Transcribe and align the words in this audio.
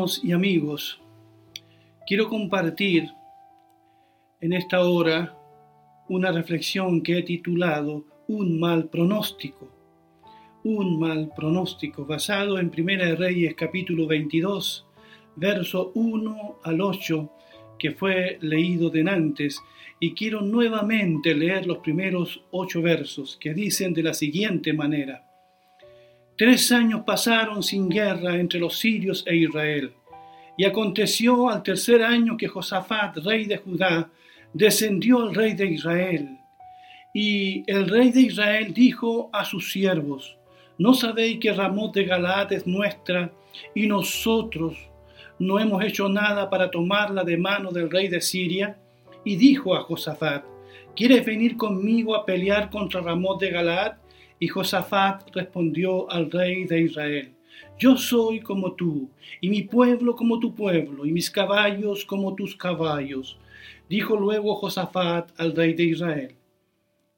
Y 0.00 0.32
amigos, 0.32 0.98
quiero 2.06 2.30
compartir 2.30 3.10
en 4.40 4.54
esta 4.54 4.80
hora 4.80 5.36
una 6.08 6.32
reflexión 6.32 7.02
que 7.02 7.18
he 7.18 7.22
titulado 7.22 8.06
Un 8.26 8.58
mal 8.58 8.88
pronóstico. 8.88 9.68
Un 10.64 10.98
mal 10.98 11.30
pronóstico 11.36 12.06
basado 12.06 12.58
en 12.58 12.70
Primera 12.70 13.04
de 13.04 13.14
Reyes 13.14 13.54
capítulo 13.54 14.06
22, 14.06 14.86
verso 15.36 15.92
1 15.94 16.60
al 16.62 16.80
8, 16.80 17.32
que 17.78 17.90
fue 17.90 18.38
leído 18.40 18.88
denantes, 18.88 19.60
y 19.98 20.14
quiero 20.14 20.40
nuevamente 20.40 21.34
leer 21.34 21.66
los 21.66 21.78
primeros 21.78 22.42
ocho 22.52 22.80
versos 22.80 23.36
que 23.38 23.52
dicen 23.52 23.92
de 23.92 24.04
la 24.04 24.14
siguiente 24.14 24.72
manera. 24.72 25.29
Tres 26.40 26.72
años 26.72 27.02
pasaron 27.04 27.62
sin 27.62 27.90
guerra 27.90 28.34
entre 28.36 28.58
los 28.58 28.78
sirios 28.78 29.22
e 29.26 29.36
Israel. 29.36 29.92
Y 30.56 30.64
aconteció 30.64 31.50
al 31.50 31.62
tercer 31.62 32.02
año 32.02 32.38
que 32.38 32.48
Josafat, 32.48 33.18
rey 33.18 33.44
de 33.44 33.58
Judá, 33.58 34.08
descendió 34.54 35.20
al 35.20 35.34
rey 35.34 35.52
de 35.52 35.66
Israel. 35.66 36.38
Y 37.12 37.62
el 37.70 37.90
rey 37.90 38.10
de 38.10 38.22
Israel 38.22 38.72
dijo 38.72 39.28
a 39.34 39.44
sus 39.44 39.70
siervos, 39.70 40.38
¿no 40.78 40.94
sabéis 40.94 41.40
que 41.40 41.52
Ramón 41.52 41.92
de 41.92 42.04
Galaad 42.04 42.54
es 42.54 42.66
nuestra 42.66 43.30
y 43.74 43.86
nosotros 43.86 44.78
no 45.38 45.58
hemos 45.58 45.84
hecho 45.84 46.08
nada 46.08 46.48
para 46.48 46.70
tomarla 46.70 47.22
de 47.22 47.36
mano 47.36 47.70
del 47.70 47.90
rey 47.90 48.08
de 48.08 48.22
Siria? 48.22 48.78
Y 49.26 49.36
dijo 49.36 49.74
a 49.74 49.82
Josafat, 49.82 50.42
¿quieres 50.96 51.22
venir 51.22 51.58
conmigo 51.58 52.16
a 52.16 52.24
pelear 52.24 52.70
contra 52.70 53.02
Ramón 53.02 53.38
de 53.38 53.50
Galaad? 53.50 53.99
Y 54.42 54.48
Josafat 54.48 55.34
respondió 55.34 56.10
al 56.10 56.30
rey 56.30 56.64
de 56.64 56.80
Israel, 56.80 57.30
Yo 57.78 57.94
soy 57.98 58.40
como 58.40 58.72
tú, 58.72 59.10
y 59.38 59.50
mi 59.50 59.62
pueblo 59.62 60.16
como 60.16 60.40
tu 60.40 60.54
pueblo, 60.54 61.04
y 61.04 61.12
mis 61.12 61.30
caballos 61.30 62.06
como 62.06 62.34
tus 62.34 62.56
caballos. 62.56 63.38
Dijo 63.90 64.16
luego 64.16 64.54
Josafat 64.54 65.30
al 65.38 65.54
rey 65.54 65.74
de 65.74 65.84
Israel, 65.84 66.34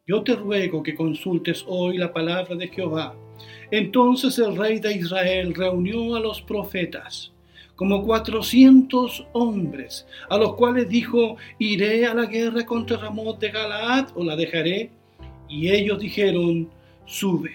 Yo 0.04 0.24
te 0.24 0.34
ruego 0.34 0.82
que 0.82 0.96
consultes 0.96 1.64
hoy 1.68 1.96
la 1.96 2.12
palabra 2.12 2.56
de 2.56 2.66
Jehová. 2.66 3.14
Entonces 3.70 4.36
el 4.40 4.56
rey 4.56 4.80
de 4.80 4.92
Israel 4.96 5.54
reunió 5.54 6.16
a 6.16 6.20
los 6.20 6.42
profetas, 6.42 7.30
como 7.76 8.04
cuatrocientos 8.04 9.24
hombres, 9.32 10.08
a 10.28 10.38
los 10.38 10.54
cuales 10.56 10.88
dijo, 10.88 11.36
¿iré 11.60 12.04
a 12.04 12.14
la 12.14 12.26
guerra 12.26 12.66
contra 12.66 12.96
Ramón 12.96 13.38
de 13.38 13.50
Galaad 13.50 14.08
o 14.16 14.24
la 14.24 14.34
dejaré? 14.34 14.90
Y 15.48 15.70
ellos 15.70 16.00
dijeron, 16.00 16.68
sube, 17.12 17.52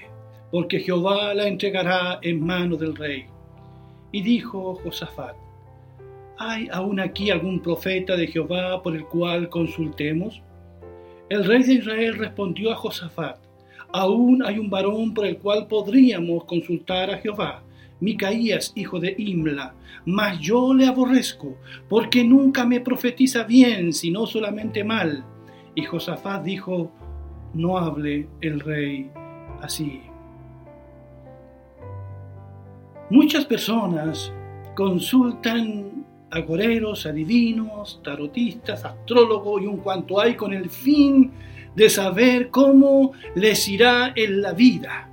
porque 0.52 0.80
Jehová 0.80 1.34
la 1.34 1.48
entregará 1.48 2.20
en 2.22 2.46
mano 2.46 2.78
del 2.78 2.96
rey. 2.96 3.26
Y 4.12 4.22
dijo 4.22 4.76
Josafat, 4.84 5.36
¿hay 6.38 6.70
aún 6.72 7.00
aquí 7.00 7.32
algún 7.32 7.60
profeta 7.60 8.16
de 8.16 8.28
Jehová 8.28 8.84
por 8.84 8.96
el 8.96 9.06
cual 9.06 9.50
consultemos? 9.50 10.42
El 11.30 11.44
rey 11.44 11.64
de 11.64 11.74
Israel 11.74 12.18
respondió 12.18 12.72
a 12.72 12.76
Josafat, 12.76 13.40
aún 13.92 14.44
hay 14.46 14.60
un 14.60 14.70
varón 14.70 15.14
por 15.16 15.26
el 15.26 15.40
cual 15.40 15.66
podríamos 15.68 16.46
consultar 16.46 17.10
a 17.10 17.18
Jehová, 17.18 17.64
Micaías, 18.00 18.74
hijo 18.76 19.00
de 19.00 19.16
Imla, 19.18 19.74
mas 20.06 20.40
yo 20.40 20.72
le 20.72 20.86
aborrezco, 20.86 21.58
porque 21.90 22.24
nunca 22.24 22.64
me 22.64 22.80
profetiza 22.80 23.44
bien, 23.44 23.92
sino 23.92 24.28
solamente 24.28 24.84
mal. 24.84 25.26
Y 25.74 25.84
Josafat 25.84 26.44
dijo, 26.44 26.92
no 27.56 27.80
hable 27.80 28.28
el 28.42 28.60
rey 28.60 29.10
así. 29.62 30.02
Muchas 33.10 33.46
personas 33.46 34.32
consultan 34.76 36.06
agoreros, 36.30 37.06
adivinos, 37.06 38.02
tarotistas, 38.04 38.84
astrólogos 38.84 39.62
y 39.62 39.66
un 39.66 39.78
cuanto 39.78 40.20
hay 40.20 40.36
con 40.36 40.54
el 40.54 40.70
fin 40.70 41.32
de 41.76 41.90
saber 41.90 42.50
cómo 42.50 43.14
les 43.36 43.68
irá 43.68 44.12
en 44.16 44.42
la 44.42 44.54
vida. 44.54 45.10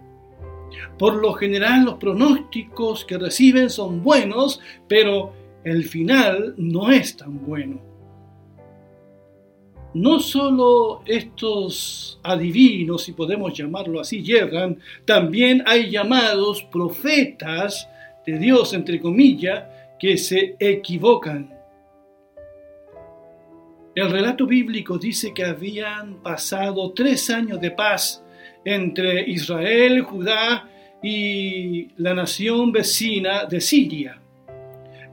Por 0.98 1.16
lo 1.16 1.34
general 1.34 1.84
los 1.84 1.94
pronósticos 1.94 3.04
que 3.04 3.18
reciben 3.18 3.70
son 3.70 4.02
buenos, 4.02 4.60
pero 4.88 5.32
el 5.62 5.84
final 5.84 6.54
no 6.56 6.90
es 6.90 7.16
tan 7.16 7.44
bueno 7.44 7.93
no 9.94 10.18
solo 10.18 11.02
estos 11.06 12.18
adivinos, 12.22 13.04
si 13.04 13.12
podemos 13.12 13.52
llamarlo 13.54 14.00
así, 14.00 14.22
llegan, 14.22 14.78
también 15.04 15.62
hay 15.66 15.90
llamados 15.90 16.62
profetas 16.64 17.88
de 18.26 18.38
Dios, 18.38 18.74
entre 18.74 19.00
comillas, 19.00 19.64
que 19.98 20.18
se 20.18 20.56
equivocan. 20.58 21.54
El 23.94 24.10
relato 24.10 24.46
bíblico 24.46 24.98
dice 24.98 25.32
que 25.32 25.44
habían 25.44 26.16
pasado 26.16 26.92
tres 26.92 27.30
años 27.30 27.60
de 27.60 27.70
paz 27.70 28.24
entre 28.64 29.22
Israel, 29.30 30.02
Judá 30.02 30.68
y 31.00 31.88
la 31.98 32.14
nación 32.14 32.72
vecina 32.72 33.44
de 33.44 33.60
Siria. 33.60 34.20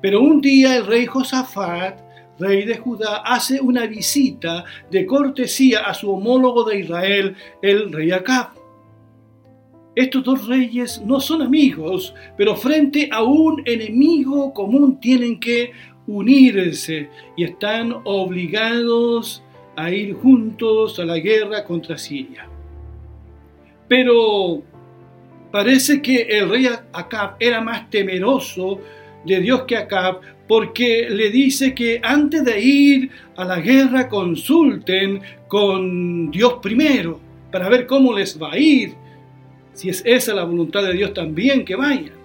Pero 0.02 0.22
un 0.22 0.42
día 0.42 0.78
el 0.78 0.88
rey 0.88 1.06
Josafat 1.06 2.11
rey 2.42 2.66
de 2.66 2.78
Judá, 2.78 3.18
hace 3.24 3.62
una 3.62 3.86
visita 3.86 4.66
de 4.90 5.06
cortesía 5.06 5.82
a 5.82 5.94
su 5.94 6.12
homólogo 6.12 6.64
de 6.64 6.80
Israel, 6.80 7.36
el 7.62 7.92
rey 7.94 8.12
Acab. 8.12 8.50
Estos 9.96 10.24
dos 10.24 10.48
reyes 10.48 11.02
no 11.06 11.20
son 11.20 11.42
amigos, 11.42 12.14
pero 12.38 12.56
frente 12.56 13.10
a 13.12 13.24
un 13.24 13.62
enemigo 13.66 14.54
común 14.54 15.00
tienen 15.00 15.40
que 15.40 15.72
unirse 16.08 17.10
y 17.38 17.44
están 17.44 17.96
obligados 18.06 19.44
a 19.76 19.92
ir 19.92 20.16
juntos 20.16 21.00
a 21.00 21.06
la 21.06 21.18
guerra 21.18 21.64
contra 21.64 21.98
Siria. 21.98 22.48
Pero 23.88 24.64
parece 25.52 26.02
que 26.02 26.22
el 26.22 26.50
rey 26.50 26.68
Acab 26.94 27.36
era 27.40 27.62
más 27.62 27.90
temeroso 27.90 28.80
de 29.26 29.40
Dios 29.40 29.64
que 29.64 29.78
Acab, 29.78 30.22
porque 30.48 31.08
le 31.10 31.30
dice 31.30 31.74
que 31.74 32.02
antes 32.04 32.44
de 32.44 32.60
ir 32.60 33.10
a 33.38 33.46
la 33.46 33.60
guerra 33.60 34.10
consulten 34.10 35.22
con 35.48 36.32
Dios 36.32 36.56
primero, 36.62 37.20
para 37.52 37.70
ver 37.70 37.86
cómo 37.86 38.14
les 38.14 38.42
va 38.42 38.54
a 38.54 38.58
ir, 38.58 38.94
si 39.74 39.90
es 39.90 40.02
esa 40.06 40.34
la 40.34 40.44
voluntad 40.44 40.84
de 40.84 40.94
Dios 40.94 41.14
también 41.14 41.66
que 41.66 41.76
vayan. 41.76 42.20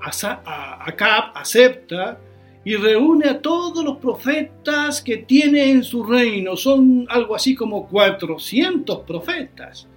Acab 0.00 1.32
acepta 1.34 2.18
y 2.64 2.76
reúne 2.76 3.28
a 3.28 3.40
todos 3.40 3.84
los 3.84 3.98
profetas 3.98 5.00
que 5.00 5.18
tiene 5.18 5.70
en 5.70 5.84
su 5.84 6.04
reino, 6.04 6.56
son 6.56 7.06
algo 7.08 7.34
así 7.34 7.54
como 7.54 7.86
400 7.88 9.00
profetas, 9.00 9.88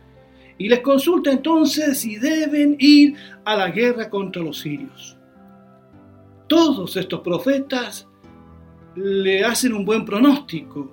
y 0.58 0.68
les 0.68 0.80
consulta 0.82 1.32
entonces 1.32 2.00
si 2.00 2.18
deben 2.18 2.76
ir 2.80 3.16
a 3.46 3.56
la 3.56 3.70
guerra 3.70 4.10
contra 4.10 4.42
los 4.42 4.60
sirios 4.60 5.19
todos 6.50 6.98
estos 6.98 7.22
profetas 7.22 8.10
le 8.96 9.46
hacen 9.46 9.74
un 9.74 9.86
buen 9.86 10.04
pronóstico. 10.04 10.92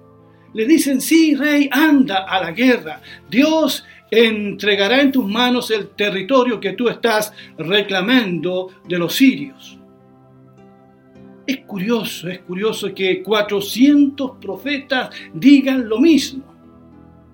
Le 0.54 0.66
dicen, 0.66 1.00
sí, 1.00 1.34
rey, 1.34 1.68
anda 1.72 2.24
a 2.28 2.40
la 2.40 2.52
guerra. 2.52 3.00
Dios 3.28 3.84
entregará 4.10 5.00
en 5.00 5.10
tus 5.10 5.26
manos 5.26 5.70
el 5.70 5.88
territorio 5.88 6.60
que 6.60 6.74
tú 6.74 6.88
estás 6.88 7.32
reclamando 7.58 8.68
de 8.88 8.98
los 8.98 9.14
sirios. 9.14 9.78
Es 11.46 11.58
curioso, 11.58 12.28
es 12.28 12.40
curioso 12.40 12.94
que 12.94 13.22
400 13.22 14.32
profetas 14.40 15.10
digan 15.32 15.88
lo 15.88 15.98
mismo. 15.98 16.44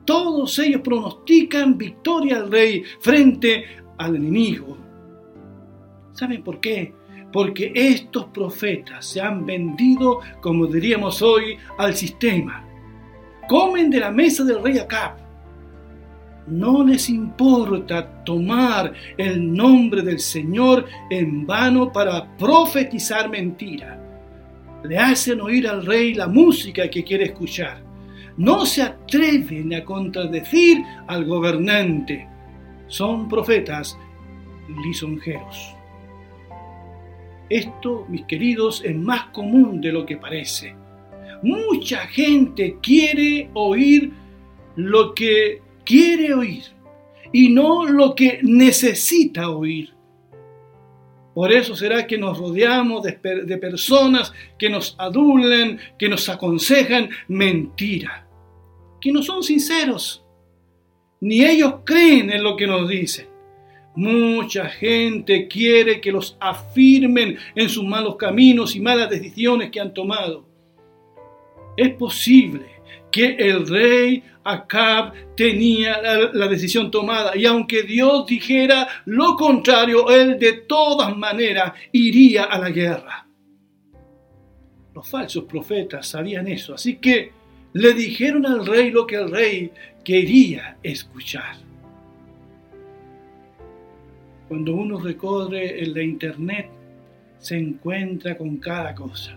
Todos 0.04 0.58
ellos 0.58 0.80
pronostican 0.82 1.78
victoria 1.78 2.36
al 2.36 2.50
rey 2.50 2.82
frente 3.00 3.64
al 3.98 4.16
enemigo. 4.16 4.76
¿Saben 6.12 6.42
por 6.42 6.60
qué? 6.60 6.92
Porque 7.32 7.72
estos 7.74 8.26
profetas 8.26 9.06
se 9.06 9.20
han 9.20 9.46
vendido, 9.46 10.20
como 10.40 10.66
diríamos 10.66 11.22
hoy, 11.22 11.56
al 11.78 11.94
sistema. 11.94 12.64
Comen 13.48 13.90
de 13.90 14.00
la 14.00 14.10
mesa 14.10 14.44
del 14.44 14.62
rey 14.62 14.78
Acab. 14.78 15.16
No 16.46 16.84
les 16.84 17.08
importa 17.08 18.24
tomar 18.24 18.92
el 19.16 19.52
nombre 19.52 20.02
del 20.02 20.18
Señor 20.18 20.86
en 21.10 21.46
vano 21.46 21.92
para 21.92 22.36
profetizar 22.36 23.30
mentira. 23.30 23.98
Le 24.84 24.98
hacen 24.98 25.40
oír 25.40 25.68
al 25.68 25.86
rey 25.86 26.14
la 26.14 26.26
música 26.26 26.88
que 26.90 27.04
quiere 27.04 27.26
escuchar. 27.26 27.82
No 28.36 28.66
se 28.66 28.82
atreven 28.82 29.74
a 29.74 29.84
contradecir 29.84 30.82
al 31.06 31.24
gobernante. 31.24 32.26
Son 32.88 33.28
profetas 33.28 33.96
lisonjeros. 34.84 35.76
Esto, 37.52 38.06
mis 38.08 38.24
queridos, 38.24 38.82
es 38.82 38.96
más 38.96 39.26
común 39.26 39.82
de 39.82 39.92
lo 39.92 40.06
que 40.06 40.16
parece. 40.16 40.74
Mucha 41.42 42.06
gente 42.06 42.78
quiere 42.80 43.50
oír 43.52 44.10
lo 44.74 45.12
que 45.12 45.60
quiere 45.84 46.32
oír 46.32 46.62
y 47.30 47.50
no 47.50 47.84
lo 47.84 48.14
que 48.14 48.40
necesita 48.42 49.50
oír. 49.50 49.92
Por 51.34 51.52
eso 51.52 51.76
será 51.76 52.06
que 52.06 52.16
nos 52.16 52.38
rodeamos 52.38 53.02
de, 53.02 53.12
personas 53.58 54.32
que 54.58 54.70
nos 54.70 54.94
adulen, 54.98 55.78
que 55.98 56.08
nos 56.08 56.30
aconsejan 56.30 57.10
mentira, 57.28 58.26
que 58.98 59.12
no 59.12 59.22
son 59.22 59.42
sinceros, 59.42 60.24
ni 61.20 61.44
ellos 61.44 61.74
creen 61.84 62.32
en 62.32 62.42
lo 62.42 62.56
que 62.56 62.66
nos 62.66 62.88
dicen. 62.88 63.31
Mucha 63.94 64.66
gente 64.66 65.48
quiere 65.48 66.00
que 66.00 66.12
los 66.12 66.36
afirmen 66.40 67.36
en 67.54 67.68
sus 67.68 67.84
malos 67.84 68.16
caminos 68.16 68.74
y 68.74 68.80
malas 68.80 69.10
decisiones 69.10 69.70
que 69.70 69.80
han 69.80 69.92
tomado. 69.92 70.46
Es 71.76 71.90
posible 71.94 72.66
que 73.10 73.36
el 73.38 73.66
rey 73.66 74.24
Acab 74.44 75.12
tenía 75.36 76.00
la, 76.32 76.48
decisión 76.48 76.90
tomada 76.90 77.36
y 77.36 77.44
aunque 77.46 77.82
Dios 77.82 78.26
dijera 78.26 78.88
lo 79.04 79.36
contrario, 79.36 80.10
él 80.10 80.38
de 80.38 80.52
todas 80.54 81.16
maneras 81.16 81.74
iría 81.92 82.44
a 82.44 82.58
la 82.58 82.70
guerra. 82.70 83.26
Los 84.94 85.08
falsos 85.08 85.44
profetas 85.44 86.08
sabían 86.08 86.48
eso, 86.48 86.74
así 86.74 86.96
que 86.96 87.32
le 87.74 87.92
dijeron 87.92 88.44
al 88.46 88.66
rey 88.66 88.90
lo 88.90 89.06
que 89.06 89.16
el 89.16 89.30
rey 89.30 89.70
quería 90.04 90.76
escuchar. 90.82 91.56
Cuando 94.52 94.74
uno 94.74 94.98
recorre 95.00 95.80
el 95.80 95.94
de 95.94 96.04
internet, 96.04 96.68
se 97.38 97.56
encuentra 97.56 98.36
con 98.36 98.58
cada 98.58 98.94
cosa. 98.94 99.34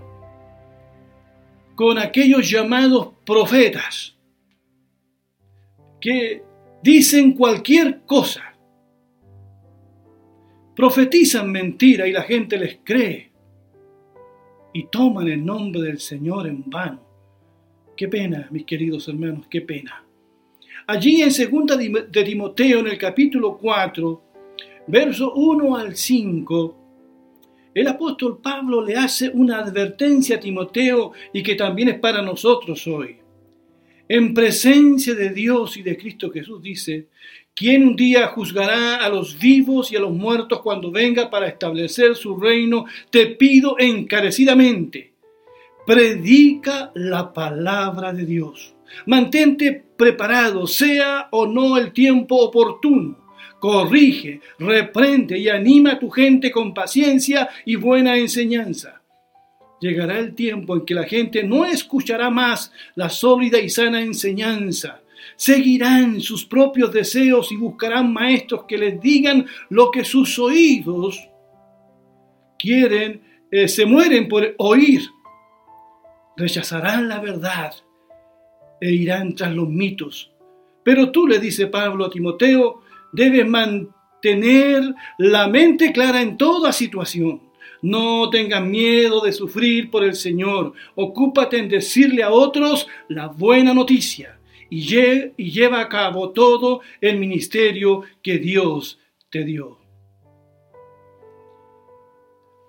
Con 1.73 1.97
aquellos 1.97 2.49
llamados 2.51 3.13
profetas 3.25 4.17
que 6.01 6.43
dicen 6.83 7.31
cualquier 7.31 8.01
cosa. 8.01 8.43
Profetizan 10.75 11.49
mentira 11.49 12.05
y 12.05 12.11
la 12.11 12.23
gente 12.23 12.57
les 12.57 12.79
cree. 12.83 13.31
Y 14.73 14.87
toman 14.87 15.29
el 15.29 15.45
nombre 15.45 15.81
del 15.83 16.01
Señor 16.01 16.45
en 16.45 16.69
vano. 16.69 16.99
Qué 17.95 18.09
pena, 18.09 18.49
mis 18.51 18.65
queridos 18.65 19.07
hermanos, 19.07 19.47
qué 19.49 19.61
pena. 19.61 20.03
Allí 20.87 21.21
en 21.21 21.29
2 21.29 22.11
de 22.11 22.23
Timoteo, 22.25 22.79
en 22.81 22.87
el 22.87 22.97
capítulo 22.97 23.57
4, 23.57 24.24
verso 24.87 25.33
1 25.33 25.75
al 25.75 25.95
5, 25.95 26.85
el 27.73 27.87
apóstol 27.87 28.39
Pablo 28.41 28.81
le 28.81 28.95
hace 28.95 29.29
una 29.29 29.59
advertencia 29.59 30.37
a 30.37 30.39
Timoteo 30.39 31.11
y 31.33 31.43
que 31.43 31.55
también 31.55 31.89
es 31.89 31.99
para 31.99 32.21
nosotros 32.21 32.87
hoy. 32.87 33.17
En 34.07 34.33
presencia 34.33 35.15
de 35.15 35.31
Dios 35.31 35.75
y 35.77 35.81
de 35.81 35.97
Cristo 35.97 36.31
Jesús 36.31 36.61
dice, 36.61 37.09
¿quién 37.53 37.85
un 37.87 37.95
día 37.95 38.27
juzgará 38.27 39.03
a 39.03 39.09
los 39.09 39.37
vivos 39.39 39.91
y 39.91 39.95
a 39.95 39.99
los 39.99 40.13
muertos 40.13 40.61
cuando 40.61 40.91
venga 40.91 41.29
para 41.29 41.47
establecer 41.47 42.15
su 42.15 42.37
reino? 42.37 42.85
Te 43.09 43.25
pido 43.27 43.75
encarecidamente, 43.79 45.13
predica 45.85 46.91
la 46.93 47.33
palabra 47.33 48.13
de 48.13 48.25
Dios. 48.25 48.75
Mantente 49.07 49.83
preparado, 49.97 50.67
sea 50.67 51.27
o 51.31 51.47
no 51.47 51.77
el 51.77 51.91
tiempo 51.91 52.37
oportuno 52.37 53.24
corrige, 53.59 54.41
reprende 54.59 55.37
y 55.37 55.49
anima 55.49 55.93
a 55.93 55.99
tu 55.99 56.09
gente 56.09 56.51
con 56.51 56.73
paciencia 56.73 57.49
y 57.65 57.75
buena 57.75 58.17
enseñanza. 58.17 59.01
Llegará 59.79 60.19
el 60.19 60.33
tiempo 60.33 60.75
en 60.75 60.85
que 60.85 60.93
la 60.93 61.03
gente 61.03 61.43
no 61.43 61.65
escuchará 61.65 62.29
más 62.29 62.71
la 62.95 63.09
sólida 63.09 63.59
y 63.59 63.69
sana 63.69 64.01
enseñanza. 64.01 65.01
Seguirán 65.35 66.21
sus 66.21 66.45
propios 66.45 66.93
deseos 66.93 67.51
y 67.51 67.57
buscarán 67.57 68.13
maestros 68.13 68.65
que 68.67 68.77
les 68.77 69.01
digan 69.01 69.45
lo 69.69 69.91
que 69.91 70.05
sus 70.05 70.39
oídos 70.39 71.27
quieren, 72.57 73.21
eh, 73.51 73.67
se 73.67 73.85
mueren 73.85 74.27
por 74.27 74.55
oír. 74.57 75.01
Rechazarán 76.37 77.07
la 77.07 77.19
verdad 77.19 77.73
e 78.79 78.91
irán 78.91 79.35
tras 79.35 79.53
los 79.53 79.69
mitos. 79.69 80.31
Pero 80.83 81.11
tú 81.11 81.27
le 81.27 81.39
dice 81.39 81.67
Pablo 81.67 82.05
a 82.05 82.09
Timoteo, 82.09 82.81
debes 83.15 83.47
mantener 83.47 84.93
la 85.17 85.47
mente 85.47 85.91
clara 85.91 86.21
en 86.21 86.37
toda 86.37 86.71
situación. 86.71 87.41
No 87.81 88.29
tengas 88.29 88.63
miedo 88.63 89.21
de 89.21 89.31
sufrir 89.31 89.91
por 89.91 90.03
el 90.03 90.15
Señor. 90.15 90.73
Ocúpate 90.95 91.57
en 91.57 91.69
decirle 91.69 92.23
a 92.23 92.31
otros 92.31 92.87
la 93.07 93.27
buena 93.27 93.73
noticia 93.73 94.39
y, 94.69 95.51
lleva 95.51 95.81
a 95.81 95.89
cabo 95.89 96.31
todo 96.31 96.81
el 97.01 97.17
ministerio 97.17 98.03
que 98.21 98.39
Dios 98.39 98.99
te 99.29 99.43
dio. 99.43 99.77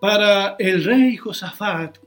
Para 0.01 0.57
el 0.59 0.85
rey 0.85 1.17
Josafat, 1.17 1.99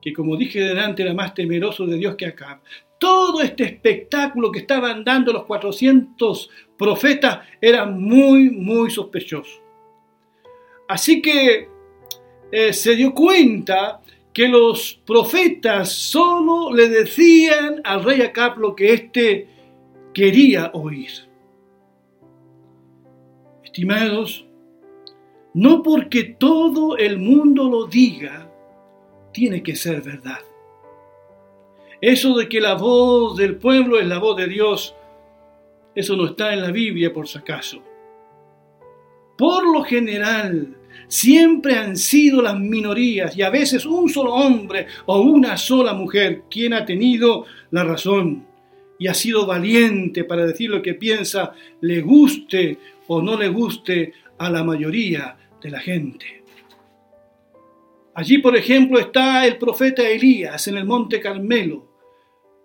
que 0.00 0.12
como 0.12 0.36
dije 0.36 0.60
delante 0.60 1.02
era 1.02 1.14
más 1.14 1.34
temeroso 1.34 1.86
de 1.86 1.96
Dios 1.96 2.14
que 2.16 2.26
acá, 2.26 2.60
todo 3.08 3.40
este 3.40 3.64
espectáculo 3.64 4.52
que 4.52 4.58
estaban 4.58 5.02
dando 5.02 5.32
los 5.32 5.44
400 5.44 6.50
profetas 6.76 7.38
era 7.58 7.86
muy, 7.86 8.50
muy 8.50 8.90
sospechoso. 8.90 9.62
Así 10.86 11.22
que 11.22 11.70
eh, 12.52 12.72
se 12.74 12.96
dio 12.96 13.14
cuenta 13.14 14.02
que 14.34 14.46
los 14.46 15.00
profetas 15.06 15.90
solo 15.90 16.70
le 16.70 16.90
decían 16.90 17.80
al 17.82 18.04
rey 18.04 18.20
Acab 18.20 18.58
lo 18.58 18.76
que 18.76 18.92
éste 18.92 19.48
quería 20.12 20.70
oír. 20.74 21.10
Estimados, 23.64 24.46
no 25.54 25.82
porque 25.82 26.24
todo 26.24 26.98
el 26.98 27.18
mundo 27.18 27.70
lo 27.70 27.86
diga, 27.86 28.52
tiene 29.32 29.62
que 29.62 29.74
ser 29.76 30.02
verdad. 30.02 30.47
Eso 32.00 32.36
de 32.36 32.48
que 32.48 32.60
la 32.60 32.74
voz 32.74 33.36
del 33.36 33.56
pueblo 33.56 33.98
es 33.98 34.06
la 34.06 34.18
voz 34.18 34.36
de 34.36 34.46
Dios, 34.46 34.94
eso 35.96 36.16
no 36.16 36.26
está 36.26 36.52
en 36.52 36.62
la 36.62 36.70
Biblia 36.70 37.12
por 37.12 37.26
si 37.26 37.38
acaso. 37.38 37.82
Por 39.36 39.72
lo 39.72 39.82
general, 39.82 40.76
siempre 41.08 41.74
han 41.74 41.96
sido 41.96 42.40
las 42.40 42.56
minorías 42.58 43.36
y 43.36 43.42
a 43.42 43.50
veces 43.50 43.84
un 43.84 44.08
solo 44.08 44.32
hombre 44.34 44.86
o 45.06 45.20
una 45.20 45.56
sola 45.56 45.92
mujer 45.92 46.44
quien 46.48 46.72
ha 46.72 46.84
tenido 46.84 47.46
la 47.72 47.82
razón 47.82 48.46
y 48.96 49.08
ha 49.08 49.14
sido 49.14 49.44
valiente 49.44 50.22
para 50.22 50.46
decir 50.46 50.70
lo 50.70 50.82
que 50.82 50.94
piensa, 50.94 51.52
le 51.80 52.00
guste 52.00 52.78
o 53.08 53.20
no 53.20 53.36
le 53.36 53.48
guste 53.48 54.12
a 54.38 54.50
la 54.50 54.62
mayoría 54.62 55.36
de 55.60 55.70
la 55.70 55.80
gente. 55.80 56.44
Allí, 58.14 58.38
por 58.38 58.56
ejemplo, 58.56 59.00
está 59.00 59.44
el 59.46 59.58
profeta 59.58 60.08
Elías 60.08 60.68
en 60.68 60.76
el 60.76 60.84
monte 60.84 61.20
Carmelo 61.20 61.87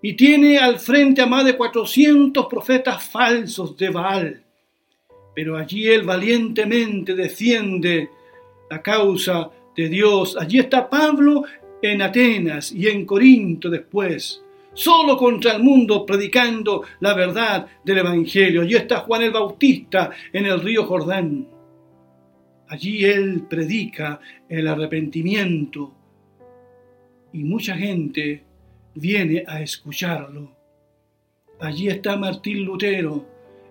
y 0.05 0.13
tiene 0.13 0.57
al 0.57 0.79
frente 0.79 1.21
a 1.21 1.25
más 1.25 1.45
de 1.45 1.55
400 1.55 2.47
profetas 2.47 3.01
falsos 3.05 3.77
de 3.77 3.89
Baal. 3.89 4.43
Pero 5.33 5.55
allí 5.55 5.87
él 5.87 6.03
valientemente 6.03 7.15
defiende 7.15 8.09
la 8.69 8.81
causa 8.81 9.49
de 9.73 9.87
Dios. 9.87 10.35
Allí 10.37 10.59
está 10.59 10.89
Pablo 10.89 11.45
en 11.81 12.01
Atenas 12.01 12.73
y 12.73 12.89
en 12.89 13.05
Corinto 13.05 13.69
después, 13.69 14.43
solo 14.73 15.15
contra 15.15 15.53
el 15.53 15.63
mundo 15.63 16.05
predicando 16.05 16.83
la 16.99 17.13
verdad 17.13 17.65
del 17.85 17.99
Evangelio. 17.99 18.63
Allí 18.63 18.75
está 18.75 18.99
Juan 18.99 19.21
el 19.21 19.31
Bautista 19.31 20.11
en 20.33 20.45
el 20.45 20.59
río 20.59 20.85
Jordán. 20.85 21.47
Allí 22.67 23.05
él 23.05 23.45
predica 23.49 24.19
el 24.49 24.67
arrepentimiento 24.67 25.93
y 27.31 27.45
mucha 27.45 27.77
gente 27.77 28.43
viene 28.95 29.43
a 29.47 29.61
escucharlo. 29.61 30.51
Allí 31.59 31.87
está 31.87 32.17
Martín 32.17 32.65
Lutero, 32.65 33.25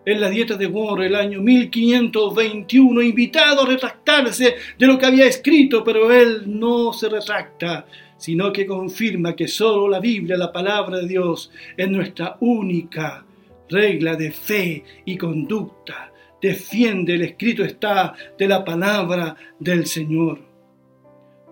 en 0.05 0.21
la 0.21 0.31
dieta 0.31 0.57
de 0.57 0.67
Worms 0.67 1.07
el 1.07 1.15
año 1.15 1.41
1521, 1.41 3.03
invitado 3.03 3.63
a 3.63 3.67
retractarse 3.67 4.57
de 4.79 4.87
lo 4.87 4.99
que 4.99 5.07
había 5.07 5.27
escrito, 5.27 5.85
pero 5.85 6.13
él 6.13 6.43
no 6.47 6.93
se 6.93 7.09
retracta, 7.09 7.87
sino 8.17 8.53
que 8.53 8.67
confirma 8.67 9.37
que 9.37 9.47
solo 9.47 9.89
la 9.89 10.01
Biblia, 10.01 10.37
la 10.37 10.53
palabra 10.53 10.99
de 10.99 11.09
Dios, 11.09 11.51
es 11.77 11.89
nuestra 11.89 12.37
única 12.41 13.25
regla 13.69 14.17
de 14.17 14.33
fe 14.33 14.85
y 15.05 15.17
conducta. 15.17 16.13
Defiende 16.41 17.15
el 17.15 17.23
escrito 17.23 17.65
está 17.65 18.15
de 18.37 18.49
la 18.49 18.65
palabra 18.65 19.37
del 19.59 19.87
Señor. 19.87 20.41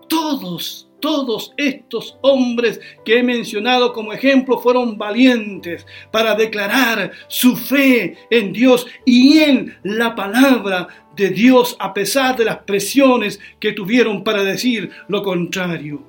Todos 0.09 0.90
todos 1.01 1.53
estos 1.57 2.17
hombres 2.21 2.79
que 3.03 3.19
he 3.19 3.23
mencionado 3.23 3.91
como 3.91 4.13
ejemplo 4.13 4.59
fueron 4.59 4.97
valientes 4.97 5.85
para 6.11 6.35
declarar 6.35 7.11
su 7.27 7.57
fe 7.57 8.15
en 8.29 8.53
Dios 8.53 8.87
y 9.05 9.39
en 9.39 9.77
la 9.83 10.15
palabra 10.15 10.87
de 11.15 11.29
Dios 11.29 11.75
a 11.79 11.93
pesar 11.93 12.37
de 12.37 12.45
las 12.45 12.59
presiones 12.59 13.39
que 13.59 13.73
tuvieron 13.73 14.23
para 14.23 14.43
decir 14.43 14.91
lo 15.07 15.21
contrario. 15.21 16.01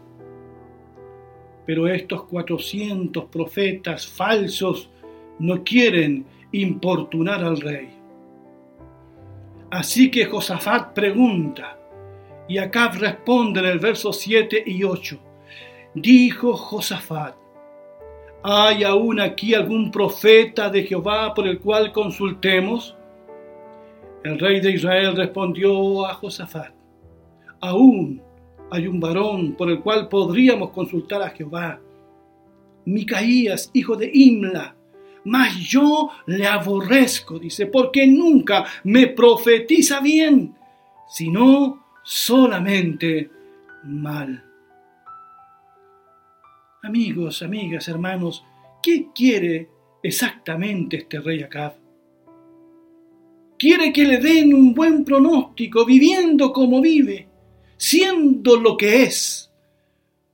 Pero 1.66 1.88
estos 1.88 2.24
400 2.24 3.24
profetas 3.24 4.06
falsos 4.06 4.90
no 5.38 5.64
quieren 5.64 6.24
importunar 6.52 7.42
al 7.42 7.60
rey. 7.60 7.88
Así 9.70 10.10
que 10.10 10.26
Josafat 10.26 10.92
pregunta, 10.92 11.78
Y 12.48 12.58
Acab 12.58 12.94
responde 12.98 13.60
en 13.60 13.66
el 13.66 13.78
verso 13.78 14.12
7 14.12 14.64
y 14.66 14.84
8. 14.84 15.18
Dijo 15.94 16.56
Josafat, 16.56 17.34
¿hay 18.42 18.82
aún 18.82 19.20
aquí 19.20 19.54
algún 19.54 19.90
profeta 19.90 20.68
de 20.70 20.84
Jehová 20.84 21.34
por 21.34 21.46
el 21.46 21.60
cual 21.60 21.92
consultemos? 21.92 22.96
El 24.24 24.38
rey 24.38 24.60
de 24.60 24.72
Israel 24.72 25.16
respondió 25.16 26.06
a 26.06 26.14
Josafat, 26.14 26.72
aún 27.60 28.22
hay 28.70 28.86
un 28.86 29.00
varón 29.00 29.52
por 29.52 29.68
el 29.70 29.80
cual 29.80 30.08
podríamos 30.08 30.70
consultar 30.70 31.22
a 31.22 31.30
Jehová. 31.30 31.80
Micaías, 32.84 33.70
hijo 33.74 33.96
de 33.96 34.10
Imla, 34.12 34.74
mas 35.24 35.56
yo 35.56 36.10
le 36.26 36.46
aborrezco, 36.46 37.38
dice, 37.38 37.66
porque 37.66 38.06
nunca 38.06 38.64
me 38.84 39.08
profetiza 39.08 40.00
bien, 40.00 40.54
sino 41.08 41.81
solamente 42.02 43.30
mal. 43.84 44.44
Amigos, 46.82 47.42
amigas, 47.42 47.86
hermanos, 47.88 48.44
¿qué 48.82 49.06
quiere 49.14 49.68
exactamente 50.02 50.96
este 50.96 51.20
rey 51.20 51.42
Acab? 51.42 51.74
Quiere 53.58 53.92
que 53.92 54.04
le 54.04 54.18
den 54.18 54.52
un 54.52 54.74
buen 54.74 55.04
pronóstico, 55.04 55.84
viviendo 55.84 56.52
como 56.52 56.80
vive, 56.80 57.28
siendo 57.76 58.56
lo 58.56 58.76
que 58.76 59.04
es. 59.04 59.52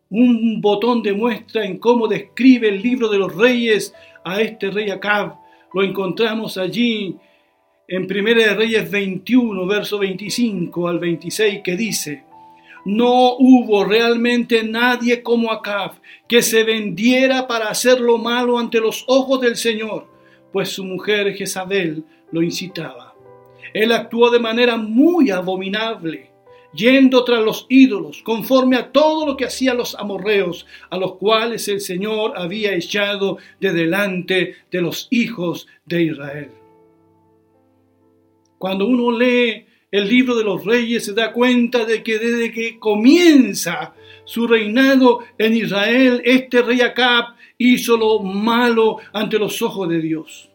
Un 0.08 0.62
botón 0.62 1.02
de 1.02 1.12
muestra 1.12 1.66
en 1.66 1.78
cómo 1.78 2.08
describe 2.08 2.68
el 2.70 2.80
libro 2.80 3.10
de 3.10 3.18
los 3.18 3.34
reyes 3.34 3.92
a 4.24 4.40
este 4.40 4.70
rey 4.70 4.88
Acab. 4.88 5.34
Lo 5.74 5.82
encontramos 5.82 6.56
allí 6.56 7.18
en 7.90 8.02
1 8.02 8.54
Reyes 8.54 8.90
21, 8.90 9.66
verso 9.66 9.98
25 9.98 10.88
al 10.88 10.98
26, 10.98 11.62
que 11.64 11.74
dice, 11.74 12.24
no 12.84 13.34
hubo 13.38 13.82
realmente 13.84 14.62
nadie 14.62 15.22
como 15.22 15.50
Acab 15.50 15.92
que 16.28 16.42
se 16.42 16.64
vendiera 16.64 17.46
para 17.46 17.70
hacer 17.70 17.98
lo 18.00 18.18
malo 18.18 18.58
ante 18.58 18.78
los 18.78 19.04
ojos 19.08 19.40
del 19.40 19.56
Señor, 19.56 20.06
pues 20.52 20.68
su 20.68 20.84
mujer 20.84 21.34
Jezabel 21.34 22.04
lo 22.30 22.42
incitaba. 22.42 23.14
Él 23.72 23.92
actuó 23.92 24.30
de 24.30 24.38
manera 24.38 24.76
muy 24.76 25.30
abominable, 25.30 26.30
yendo 26.74 27.24
tras 27.24 27.42
los 27.42 27.64
ídolos, 27.70 28.22
conforme 28.22 28.76
a 28.76 28.92
todo 28.92 29.24
lo 29.24 29.34
que 29.34 29.46
hacían 29.46 29.78
los 29.78 29.94
amorreos, 29.94 30.66
a 30.90 30.98
los 30.98 31.14
cuales 31.14 31.66
el 31.68 31.80
Señor 31.80 32.34
había 32.36 32.74
echado 32.74 33.38
de 33.60 33.72
delante 33.72 34.56
de 34.70 34.80
los 34.82 35.08
hijos 35.10 35.66
de 35.86 36.02
Israel. 36.02 36.50
Cuando 38.58 38.86
uno 38.86 39.16
lee 39.16 39.66
el 39.90 40.08
libro 40.08 40.36
de 40.36 40.44
los 40.44 40.64
reyes 40.64 41.06
se 41.06 41.14
da 41.14 41.32
cuenta 41.32 41.84
de 41.84 42.02
que 42.02 42.18
desde 42.18 42.52
que 42.52 42.78
comienza 42.78 43.94
su 44.24 44.46
reinado 44.46 45.20
en 45.38 45.56
Israel, 45.56 46.20
este 46.24 46.60
rey 46.60 46.82
Acab 46.82 47.34
hizo 47.56 47.96
lo 47.96 48.20
malo 48.20 48.98
ante 49.12 49.38
los 49.38 49.62
ojos 49.62 49.88
de 49.88 50.00
Dios. 50.00 50.50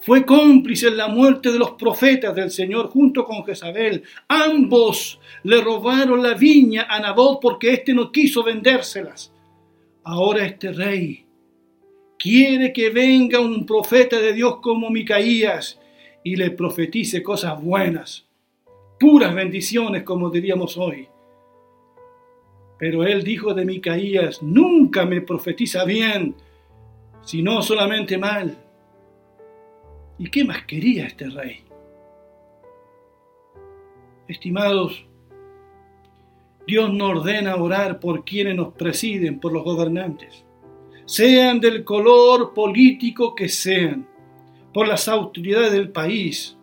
Fue 0.00 0.24
cómplice 0.24 0.88
en 0.88 0.96
la 0.96 1.08
muerte 1.08 1.52
de 1.52 1.58
los 1.58 1.72
profetas 1.72 2.34
del 2.34 2.50
Señor 2.50 2.88
junto 2.88 3.24
con 3.24 3.44
Jezabel. 3.44 4.02
Ambos 4.28 5.20
le 5.42 5.60
robaron 5.60 6.22
la 6.22 6.34
viña 6.34 6.86
a 6.88 7.00
Nabot 7.00 7.38
porque 7.40 7.72
éste 7.72 7.92
no 7.92 8.10
quiso 8.10 8.42
vendérselas. 8.42 9.32
Ahora 10.04 10.46
este 10.46 10.72
rey 10.72 11.26
quiere 12.18 12.72
que 12.72 12.90
venga 12.90 13.40
un 13.40 13.66
profeta 13.66 14.20
de 14.20 14.32
Dios 14.32 14.58
como 14.62 14.88
Micaías 14.88 15.79
y 16.22 16.36
le 16.36 16.50
profetice 16.50 17.22
cosas 17.22 17.62
buenas 17.62 18.30
puras 19.00 19.34
bendiciones, 19.34 20.02
como 20.02 20.28
diríamos 20.28 20.76
hoy. 20.76 21.08
Pero 22.78 23.02
él 23.02 23.24
dijo 23.24 23.54
de 23.54 23.64
Micaías, 23.64 24.42
nunca 24.42 25.06
me 25.06 25.22
profetiza 25.22 25.84
bien, 25.84 26.34
sino 27.22 27.62
solamente 27.62 28.18
mal. 28.18 28.56
¿Y 30.18 30.28
qué 30.30 30.44
más 30.44 30.64
quería 30.66 31.06
este 31.06 31.30
rey? 31.30 31.64
Estimados, 34.28 35.06
Dios 36.66 36.92
nos 36.92 37.18
ordena 37.18 37.56
orar 37.56 38.00
por 38.00 38.22
quienes 38.22 38.54
nos 38.54 38.74
presiden, 38.74 39.40
por 39.40 39.52
los 39.52 39.64
gobernantes, 39.64 40.44
sean 41.06 41.58
del 41.58 41.84
color 41.84 42.52
político 42.52 43.34
que 43.34 43.48
sean, 43.48 44.06
por 44.72 44.86
las 44.86 45.08
autoridades 45.08 45.72
del 45.72 45.90
país, 45.90 46.56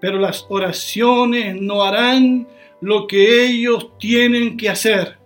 pero 0.00 0.18
las 0.18 0.46
oraciones 0.48 1.60
no 1.60 1.82
harán 1.82 2.48
lo 2.80 3.06
que 3.06 3.46
ellos 3.46 3.96
tienen 3.98 4.56
que 4.56 4.68
hacer. 4.68 5.18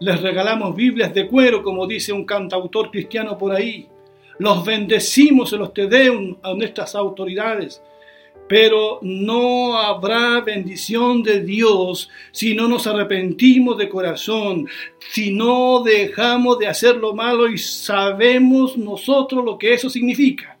Les 0.00 0.20
regalamos 0.20 0.74
Biblias 0.74 1.14
de 1.14 1.26
cuero, 1.26 1.62
como 1.62 1.86
dice 1.86 2.12
un 2.12 2.24
cantautor 2.24 2.90
cristiano 2.90 3.38
por 3.38 3.52
ahí. 3.52 3.88
Los 4.38 4.64
bendecimos 4.64 5.52
en 5.52 5.60
los 5.60 5.72
tedeum 5.72 6.36
a 6.42 6.52
nuestras 6.52 6.94
autoridades. 6.94 7.80
Pero 8.48 8.98
no 9.02 9.76
habrá 9.78 10.40
bendición 10.40 11.22
de 11.22 11.40
Dios 11.40 12.10
si 12.30 12.54
no 12.54 12.68
nos 12.68 12.86
arrepentimos 12.86 13.78
de 13.78 13.88
corazón, 13.88 14.68
si 15.10 15.32
no 15.32 15.82
dejamos 15.82 16.58
de 16.58 16.68
hacer 16.68 16.96
lo 16.96 17.14
malo 17.14 17.48
y 17.48 17.58
sabemos 17.58 18.76
nosotros 18.76 19.44
lo 19.44 19.56
que 19.58 19.72
eso 19.72 19.88
significa. 19.88 20.55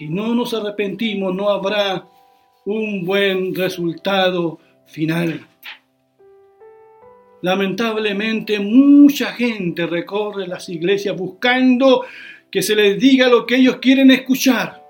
Si 0.00 0.08
no 0.08 0.34
nos 0.34 0.54
arrepentimos, 0.54 1.34
no 1.34 1.50
habrá 1.50 2.06
un 2.64 3.04
buen 3.04 3.54
resultado 3.54 4.58
final. 4.86 5.46
Lamentablemente 7.42 8.58
mucha 8.60 9.26
gente 9.34 9.86
recorre 9.86 10.48
las 10.48 10.70
iglesias 10.70 11.14
buscando 11.14 12.06
que 12.50 12.62
se 12.62 12.74
les 12.74 12.98
diga 12.98 13.28
lo 13.28 13.44
que 13.44 13.56
ellos 13.56 13.76
quieren 13.76 14.10
escuchar. 14.10 14.82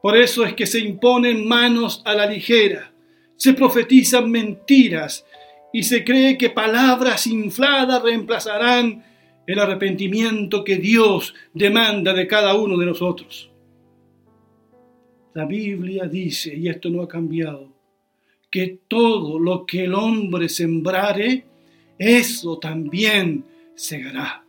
Por 0.00 0.16
eso 0.16 0.46
es 0.46 0.54
que 0.54 0.66
se 0.66 0.78
imponen 0.78 1.46
manos 1.46 2.00
a 2.06 2.14
la 2.14 2.24
ligera, 2.24 2.90
se 3.36 3.52
profetizan 3.52 4.30
mentiras 4.30 5.26
y 5.70 5.82
se 5.82 6.02
cree 6.02 6.38
que 6.38 6.48
palabras 6.48 7.26
infladas 7.26 8.02
reemplazarán 8.02 9.04
el 9.46 9.58
arrepentimiento 9.58 10.64
que 10.64 10.76
Dios 10.76 11.34
demanda 11.52 12.14
de 12.14 12.26
cada 12.26 12.54
uno 12.54 12.78
de 12.78 12.86
nosotros. 12.86 13.50
La 15.36 15.44
Biblia 15.44 16.06
dice, 16.06 16.56
y 16.56 16.66
esto 16.66 16.88
no 16.88 17.02
ha 17.02 17.08
cambiado, 17.08 17.70
que 18.50 18.78
todo 18.88 19.38
lo 19.38 19.66
que 19.66 19.84
el 19.84 19.92
hombre 19.92 20.48
sembrare, 20.48 21.44
eso 21.98 22.58
también 22.58 23.44
segará. 23.74 24.46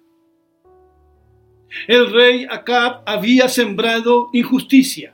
El 1.89 2.09
rey 2.13 2.47
Acab 2.49 3.01
había 3.05 3.49
sembrado 3.49 4.29
injusticia, 4.31 5.13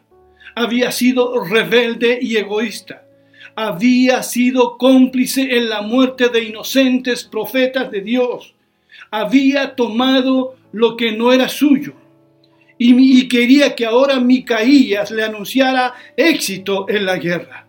había 0.54 0.92
sido 0.92 1.44
rebelde 1.44 2.20
y 2.22 2.38
egoísta, 2.38 3.08
había 3.56 4.22
sido 4.22 4.78
cómplice 4.78 5.58
en 5.58 5.70
la 5.70 5.82
muerte 5.82 6.30
de 6.30 6.44
inocentes 6.44 7.24
profetas 7.24 7.90
de 7.90 8.02
Dios, 8.02 8.54
había 9.10 9.74
tomado 9.74 10.56
lo 10.72 10.96
que 10.96 11.14
no 11.14 11.34
era 11.34 11.50
suyo 11.50 11.96
y, 12.78 13.28
quería 13.28 13.76
que 13.76 13.86
ahora 13.86 14.20
Micaías 14.20 15.12
le 15.12 15.24
anunciara 15.24 15.94
éxito 16.18 16.88
en 16.90 17.06
la 17.06 17.18
guerra. 17.18 17.68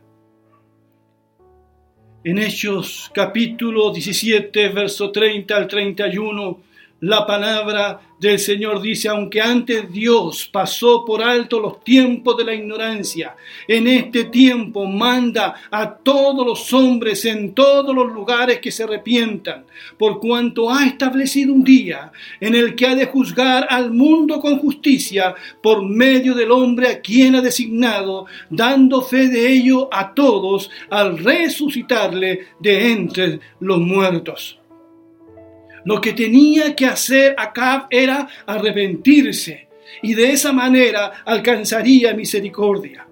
En 2.25 2.39
Hechos 2.39 3.11
capítulo 3.15 3.93
17, 3.93 4.71
verso 4.71 5.11
30 5.11 5.57
al 5.57 5.69
31, 5.69 6.59
la 7.01 7.27
palabra 7.27 8.01
del 8.19 8.39
Señor 8.39 8.81
dice, 8.81 9.09
aunque 9.09 9.43
antes 9.43 9.93
Dios 9.93 10.49
pasó 10.51 11.05
por 11.05 11.23
alto 11.23 11.61
los 11.61 11.85
tiempos 11.85 12.37
de 12.39 12.45
la 12.45 12.55
ignorancia, 12.55 13.37
en 13.69 13.87
este 13.87 14.25
tiempo 14.25 14.87
manda 14.87 15.55
a 15.71 15.95
todos 15.95 16.47
los 16.47 16.73
hombres 16.73 17.25
en 17.27 17.53
todos 17.53 17.95
los 17.95 18.11
lugares 18.11 18.61
que 18.61 18.73
se 18.73 18.85
arrepientan, 18.85 19.67
por 19.99 20.21
cuanto 20.21 20.71
ha 20.71 20.87
establecido 20.87 21.53
un 21.53 21.65
día 21.65 22.13
en 22.41 22.55
el 22.55 22.75
que 22.75 22.87
ha 22.87 22.95
de 22.95 23.07
juzgar 23.07 23.67
al 23.69 23.91
mundo 23.91 24.41
con 24.41 24.59
justicia 24.59 25.35
por 25.63 25.83
medio 25.83 26.35
del 26.35 26.51
hombre 26.53 26.89
a 26.89 27.01
quien 27.01 27.35
ha 27.35 27.43
designado, 27.43 28.25
dando 28.49 29.03
fe 29.03 29.29
de 29.29 29.53
ello 29.53 29.89
a 29.93 30.15
todos 30.15 30.71
al 30.89 31.19
resucitarle 31.19 32.47
de 32.59 32.93
entre 32.93 33.41
los 33.61 33.79
muertos. 33.79 34.59
Lo 35.85 36.01
que 36.01 36.13
tenía 36.13 36.75
que 36.75 36.87
hacer 36.87 37.35
Acab 37.39 37.87
era 37.91 38.27
arrepentirse 38.47 39.69
y 40.03 40.15
de 40.15 40.31
esa 40.31 40.53
manera 40.53 41.23
alcanzaría 41.25 42.15
misericordia. 42.15 43.07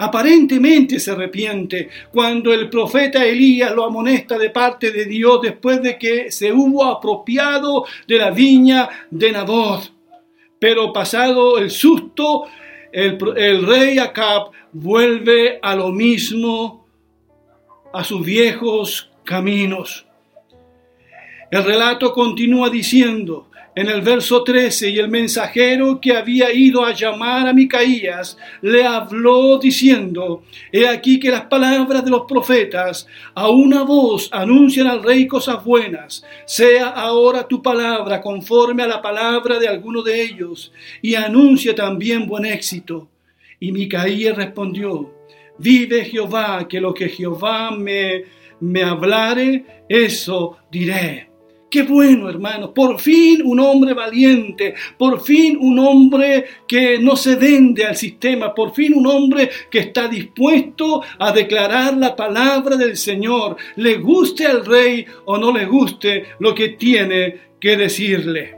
Aparentemente 0.00 1.00
se 1.00 1.10
arrepiente 1.10 1.88
cuando 2.12 2.52
el 2.54 2.70
profeta 2.70 3.24
Elías 3.24 3.74
lo 3.74 3.84
amonesta 3.84 4.38
de 4.38 4.50
parte 4.50 4.92
de 4.92 5.06
Dios 5.06 5.40
después 5.42 5.82
de 5.82 5.98
que 5.98 6.30
se 6.30 6.52
hubo 6.52 6.84
apropiado 6.84 7.84
de 8.06 8.18
la 8.18 8.30
viña 8.30 8.88
de 9.10 9.32
Naboth. 9.32 9.90
Pero 10.60 10.92
pasado 10.92 11.58
el 11.58 11.70
susto, 11.70 12.44
el, 12.92 13.18
el 13.36 13.66
rey 13.66 13.98
Acab 13.98 14.50
vuelve 14.72 15.58
a 15.60 15.74
lo 15.74 15.90
mismo 15.90 16.86
a 17.92 18.04
sus 18.04 18.24
viejos 18.24 19.10
caminos. 19.24 20.07
El 21.50 21.64
relato 21.64 22.12
continúa 22.12 22.68
diciendo, 22.68 23.48
en 23.74 23.88
el 23.88 24.02
verso 24.02 24.44
13, 24.44 24.90
y 24.90 24.98
el 24.98 25.08
mensajero 25.08 25.98
que 25.98 26.12
había 26.12 26.52
ido 26.52 26.84
a 26.84 26.92
llamar 26.92 27.48
a 27.48 27.54
Micaías 27.54 28.36
le 28.60 28.84
habló 28.84 29.56
diciendo, 29.56 30.42
He 30.70 30.86
aquí 30.86 31.18
que 31.18 31.30
las 31.30 31.42
palabras 31.42 32.04
de 32.04 32.10
los 32.10 32.26
profetas 32.26 33.06
a 33.34 33.48
una 33.48 33.82
voz 33.84 34.28
anuncian 34.30 34.88
al 34.88 35.02
rey 35.02 35.26
cosas 35.26 35.64
buenas. 35.64 36.22
Sea 36.44 36.88
ahora 36.88 37.48
tu 37.48 37.62
palabra 37.62 38.20
conforme 38.20 38.82
a 38.82 38.88
la 38.88 39.00
palabra 39.00 39.58
de 39.58 39.68
alguno 39.68 40.02
de 40.02 40.20
ellos, 40.22 40.70
y 41.00 41.14
anuncia 41.14 41.74
también 41.74 42.26
buen 42.26 42.44
éxito. 42.44 43.08
Y 43.58 43.72
Micaías 43.72 44.36
respondió, 44.36 45.14
Vive 45.56 46.04
Jehová, 46.04 46.66
que 46.68 46.80
lo 46.80 46.92
que 46.92 47.08
Jehová 47.08 47.70
me, 47.70 48.24
me 48.60 48.82
hablare, 48.82 49.84
eso 49.88 50.58
diré. 50.70 51.27
Qué 51.70 51.82
bueno, 51.82 52.30
hermanos. 52.30 52.70
Por 52.74 52.98
fin 52.98 53.42
un 53.44 53.60
hombre 53.60 53.92
valiente. 53.92 54.74
Por 54.96 55.20
fin 55.20 55.58
un 55.60 55.78
hombre 55.78 56.44
que 56.66 56.98
no 56.98 57.14
se 57.14 57.36
vende 57.36 57.84
al 57.84 57.96
sistema. 57.96 58.54
Por 58.54 58.72
fin 58.74 58.94
un 58.94 59.06
hombre 59.06 59.50
que 59.70 59.80
está 59.80 60.08
dispuesto 60.08 61.02
a 61.18 61.30
declarar 61.30 61.96
la 61.96 62.16
palabra 62.16 62.76
del 62.76 62.96
Señor. 62.96 63.56
Le 63.76 63.96
guste 63.98 64.46
al 64.46 64.64
rey 64.64 65.04
o 65.26 65.36
no 65.36 65.52
le 65.52 65.66
guste 65.66 66.24
lo 66.38 66.54
que 66.54 66.70
tiene 66.70 67.48
que 67.60 67.76
decirle. 67.76 68.56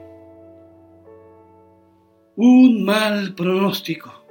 Un 2.37 2.85
mal 2.85 3.35
pronóstico. 3.35 4.25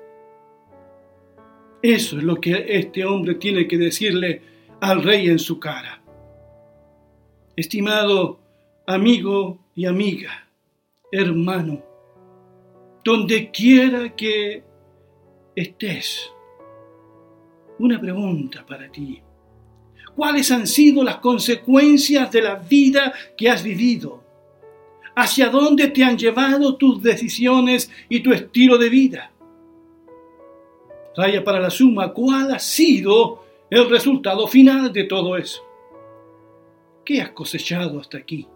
Eso 1.82 2.18
es 2.18 2.24
lo 2.24 2.40
que 2.40 2.66
este 2.68 3.04
hombre 3.06 3.36
tiene 3.36 3.68
que 3.68 3.78
decirle 3.78 4.42
al 4.80 5.04
rey 5.04 5.28
en 5.28 5.40
su 5.40 5.60
cara. 5.60 6.02
Estimado 7.56 8.39
amigo 8.90 9.60
y 9.76 9.86
amiga, 9.86 10.48
hermano, 11.12 11.84
donde 13.06 13.52
quiera 13.52 14.16
que 14.16 14.64
estés, 15.56 16.32
una 17.78 18.02
pregunta 18.02 18.66
para 18.66 18.92
ti. 18.92 19.22
¿Cuáles 20.16 20.50
han 20.50 20.66
sido 20.66 21.04
las 21.04 21.18
consecuencias 21.18 22.32
de 22.32 22.42
la 22.42 22.56
vida 22.56 23.14
que 23.38 23.48
has 23.48 23.64
vivido? 23.64 24.24
¿Hacia 25.16 25.50
dónde 25.50 25.90
te 25.90 26.04
han 26.04 26.18
llevado 26.18 26.76
tus 26.76 27.02
decisiones 27.04 27.92
y 28.10 28.22
tu 28.22 28.34
estilo 28.34 28.80
de 28.80 28.90
vida? 28.90 29.32
Raya 31.16 31.44
para 31.44 31.60
la 31.60 31.70
suma, 31.70 32.12
¿cuál 32.12 32.52
ha 32.54 32.60
sido 32.60 33.44
el 33.70 33.88
resultado 33.88 34.48
final 34.48 34.92
de 34.92 35.04
todo 35.04 35.38
eso? 35.38 35.62
¿Qué 37.06 37.22
has 37.22 37.30
cosechado 37.32 38.00
hasta 38.00 38.18
aquí? 38.18 38.48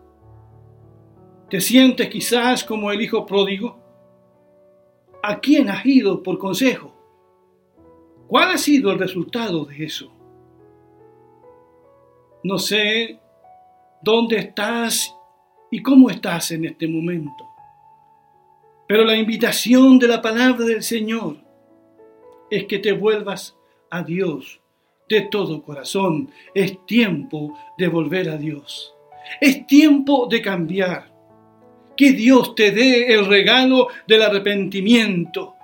¿Te 1.53 1.61
sientes 1.61 2.09
quizás 2.09 2.63
como 2.63 2.91
el 2.91 2.99
hijo 2.99 3.27
pródigo? 3.27 3.77
¿A 5.21 5.39
quién 5.39 5.69
has 5.69 5.85
ido 5.85 6.23
por 6.23 6.39
consejo? 6.39 6.91
¿Cuál 8.27 8.49
ha 8.49 8.57
sido 8.57 8.91
el 8.91 8.97
resultado 8.97 9.63
de 9.63 9.85
eso? 9.85 10.11
No 12.43 12.57
sé 12.57 13.19
dónde 14.01 14.37
estás 14.37 15.15
y 15.69 15.83
cómo 15.83 16.09
estás 16.09 16.49
en 16.49 16.65
este 16.65 16.87
momento. 16.87 17.47
Pero 18.87 19.05
la 19.05 19.15
invitación 19.15 19.99
de 19.99 20.07
la 20.07 20.23
palabra 20.23 20.65
del 20.65 20.81
Señor 20.81 21.37
es 22.49 22.65
que 22.65 22.79
te 22.79 22.93
vuelvas 22.93 23.55
a 23.91 24.01
Dios 24.01 24.59
de 25.07 25.21
todo 25.21 25.61
corazón. 25.61 26.31
Es 26.55 26.83
tiempo 26.87 27.55
de 27.77 27.89
volver 27.89 28.29
a 28.29 28.37
Dios. 28.37 28.95
Es 29.39 29.67
tiempo 29.67 30.25
de 30.27 30.41
cambiar 30.41 31.12
que 31.95 32.13
Dios 32.13 32.55
te 32.55 32.71
dé 32.71 33.13
el 33.13 33.25
regalo 33.25 33.87
del 34.07 34.21
arrepentimiento. 34.21 35.55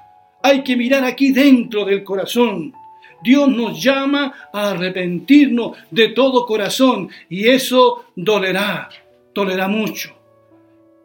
Hay 0.42 0.63
que 0.63 0.76
mirar 0.78 1.04
aquí 1.04 1.32
dentro 1.32 1.86
del 1.86 2.04
corazón. 2.04 2.74
Dios 3.22 3.50
nos 3.50 3.82
llama 3.82 4.34
a 4.54 4.72
arrepentirnos 4.72 5.78
de 5.92 6.10
todo 6.10 6.46
corazón 6.46 7.10
y 7.30 7.48
eso 7.48 8.06
dolerá, 8.15 8.89
dolerá 9.34 9.68
mucho. 9.68 10.15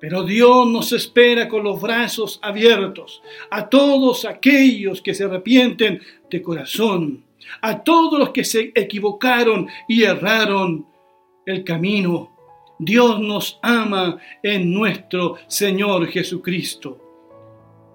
Pero 0.01 0.23
Dios 0.23 0.67
nos 0.69 0.93
espera 0.93 1.49
con 1.49 1.65
los 1.65 1.81
brazos 1.81 2.39
abiertos 2.43 3.23
a 3.51 3.69
todos 3.69 4.25
aquellos 4.27 5.01
que 5.01 5.15
se 5.15 5.25
arrepienten 5.25 6.01
de 6.31 6.43
corazón, 6.43 7.25
a 7.63 7.83
todos 7.83 8.19
los 8.19 8.31
que 8.31 8.45
se 8.45 8.71
equivocaron 8.75 9.67
y 9.89 10.03
erraron 10.03 10.87
el 11.47 11.65
camino 11.65 12.34
Dios 12.79 13.21
nos 13.21 13.59
ama 13.63 14.19
en 14.43 14.73
nuestro 14.73 15.37
Señor 15.47 16.09
Jesucristo. 16.09 16.99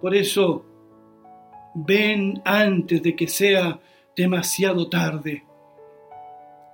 Por 0.01 0.15
eso, 0.15 0.65
ven 1.75 2.41
antes 2.45 3.03
de 3.03 3.15
que 3.15 3.27
sea 3.27 3.79
demasiado 4.15 4.87
tarde. 4.89 5.43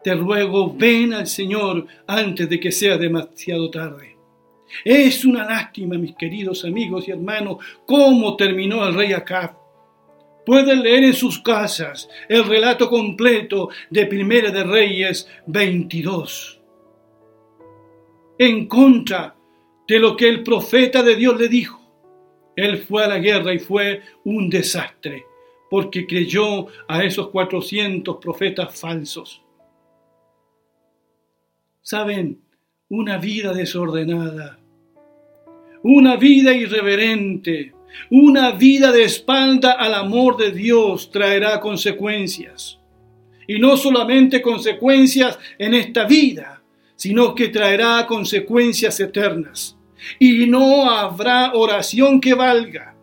Te 0.03 0.13
ruego, 0.13 0.71
ven 0.75 1.13
al 1.13 1.25
Señor 1.25 1.87
antes 2.05 2.47
de 2.47 2.59
que 2.59 2.71
sea 2.71 2.97
demasiado 2.97 3.71
tarde. 3.71 4.15
Es 4.83 5.25
una 5.25 5.45
lástima, 5.45 5.97
mis 5.97 6.15
queridos 6.15 6.63
amigos 6.63 7.07
y 7.07 7.11
hermanos, 7.11 7.57
cómo 7.87 8.35
terminó 8.35 8.85
el 8.87 8.93
rey 8.93 9.13
Acab. 9.13 9.55
Pueden 10.45 10.83
leer 10.83 11.05
en 11.05 11.13
sus 11.15 11.39
casas 11.39 12.07
el 12.29 12.45
relato 12.45 12.87
completo 12.87 13.69
de 13.89 14.05
Primera 14.05 14.51
de 14.51 14.63
Reyes 14.63 15.27
22 15.47 16.61
en 18.37 18.67
contra 18.67 19.35
de 19.87 19.99
lo 19.99 20.15
que 20.15 20.27
el 20.27 20.43
profeta 20.43 21.03
de 21.03 21.15
Dios 21.15 21.39
le 21.39 21.47
dijo. 21.47 21.81
Él 22.55 22.77
fue 22.79 23.03
a 23.03 23.07
la 23.07 23.19
guerra 23.19 23.53
y 23.53 23.59
fue 23.59 24.01
un 24.23 24.49
desastre, 24.49 25.25
porque 25.69 26.07
creyó 26.07 26.67
a 26.87 27.03
esos 27.03 27.29
400 27.29 28.17
profetas 28.17 28.79
falsos. 28.79 29.41
Saben, 31.81 32.41
una 32.89 33.17
vida 33.17 33.53
desordenada, 33.53 34.59
una 35.83 36.15
vida 36.15 36.53
irreverente, 36.53 37.73
una 38.09 38.51
vida 38.51 38.91
de 38.91 39.03
espalda 39.03 39.73
al 39.73 39.93
amor 39.93 40.37
de 40.37 40.51
Dios 40.51 41.11
traerá 41.11 41.59
consecuencias. 41.59 42.79
Y 43.47 43.59
no 43.59 43.77
solamente 43.77 44.41
consecuencias 44.41 45.37
en 45.59 45.73
esta 45.73 46.05
vida, 46.05 46.63
sino 46.95 47.35
que 47.35 47.49
traerá 47.49 48.05
consecuencias 48.07 48.99
eternas. 48.99 49.77
Y 50.19 50.47
no 50.47 50.89
habrá 50.89 51.53
oración 51.53 52.21
que 52.21 52.33
valga, 52.33 52.95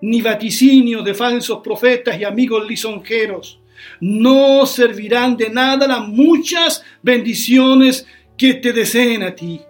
ni 0.00 0.20
vaticinio 0.20 1.02
de 1.02 1.14
falsos 1.14 1.60
profetas 1.62 2.18
y 2.18 2.24
amigos 2.24 2.66
lisonjeros. 2.68 3.60
No 4.00 4.66
servirán 4.66 5.36
de 5.36 5.50
nada 5.50 5.86
las 5.86 6.06
muchas 6.06 6.84
bendiciones 7.02 8.06
que 8.36 8.54
te 8.54 8.72
deseen 8.72 9.22
a 9.22 9.34
ti. 9.34 9.60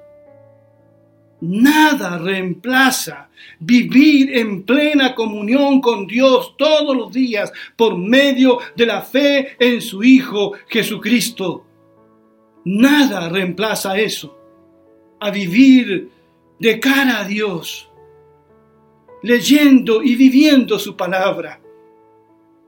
Nada 1.41 2.19
reemplaza 2.19 3.29
vivir 3.59 4.37
en 4.37 4.63
plena 4.63 5.15
comunión 5.15 5.81
con 5.81 6.07
Dios 6.07 6.55
todos 6.57 6.97
los 6.97 7.13
días 7.13 7.53
por 7.77 7.99
medio 7.99 8.59
de 8.77 8.87
la 8.87 9.03
fe 9.03 9.57
en 9.59 9.81
su 9.81 10.05
Hijo 10.05 10.53
Jesucristo. 10.69 11.67
Nada 12.65 13.29
reemplaza 13.29 13.99
eso, 13.99 14.39
a 15.19 15.31
vivir 15.31 16.11
de 16.59 16.79
cara 16.79 17.21
a 17.21 17.25
Dios, 17.25 17.91
leyendo 19.23 20.03
y 20.03 20.15
viviendo 20.15 20.79
su 20.79 20.97
palabra. 20.97 21.61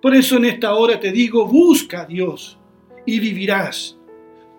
Por 0.02 0.14
eso 0.14 0.36
en 0.36 0.46
esta 0.46 0.74
hora 0.74 0.98
te 0.98 1.12
digo, 1.12 1.46
busca 1.46 2.02
a 2.02 2.06
Dios 2.06 2.58
y 3.06 3.20
vivirás. 3.20 3.96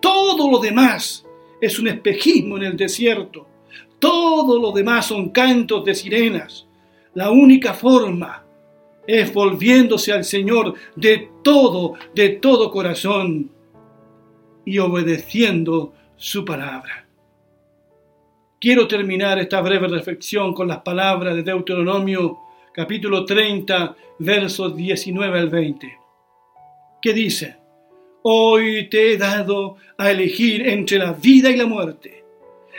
Todo 0.00 0.50
lo 0.50 0.58
demás 0.58 1.26
es 1.60 1.78
un 1.78 1.88
espejismo 1.88 2.56
en 2.56 2.64
el 2.64 2.76
desierto. 2.76 3.46
Todo 3.98 4.58
lo 4.58 4.72
demás 4.72 5.06
son 5.06 5.30
cantos 5.30 5.84
de 5.84 5.94
sirenas. 5.94 6.66
La 7.14 7.30
única 7.30 7.74
forma 7.74 8.44
es 9.06 9.32
volviéndose 9.32 10.12
al 10.12 10.24
Señor 10.24 10.74
de 10.96 11.30
todo, 11.42 11.94
de 12.14 12.30
todo 12.30 12.70
corazón 12.70 13.50
y 14.66 14.78
obedeciendo 14.78 15.94
su 16.16 16.44
palabra. 16.44 17.06
Quiero 18.60 18.88
terminar 18.88 19.38
esta 19.38 19.60
breve 19.60 19.86
reflexión 19.86 20.52
con 20.52 20.68
las 20.68 20.78
palabras 20.78 21.36
de 21.36 21.44
Deuteronomio 21.44 22.40
capítulo 22.74 23.24
30, 23.24 23.96
versos 24.18 24.76
19 24.76 25.38
al 25.38 25.48
20, 25.48 25.98
que 27.00 27.12
dice, 27.14 27.56
Hoy 28.22 28.88
te 28.90 29.12
he 29.12 29.16
dado 29.16 29.76
a 29.96 30.10
elegir 30.10 30.66
entre 30.66 30.98
la 30.98 31.12
vida 31.12 31.48
y 31.48 31.56
la 31.56 31.66
muerte, 31.66 32.24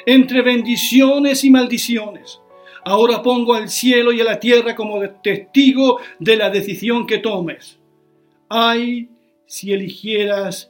entre 0.05 0.41
bendiciones 0.41 1.43
y 1.45 1.49
maldiciones. 1.49 2.41
Ahora 2.83 3.23
pongo 3.23 3.53
al 3.53 3.69
cielo 3.69 4.11
y 4.11 4.19
a 4.19 4.25
la 4.25 4.41
tierra 4.41 4.75
como 4.75 4.99
testigo 5.21 6.01
de 6.19 6.35
la 6.35 6.49
decisión 6.49 7.07
que 7.07 7.19
tomes. 7.19 7.79
Ay, 8.49 9.09
si 9.45 9.71
eligieras 9.71 10.69